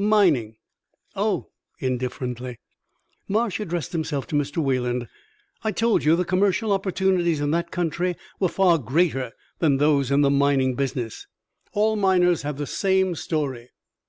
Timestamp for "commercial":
6.24-6.70